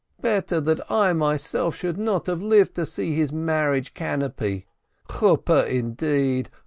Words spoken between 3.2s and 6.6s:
marriage canppy. Canopy, indeed